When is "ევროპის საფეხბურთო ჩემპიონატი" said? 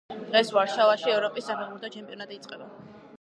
1.17-2.39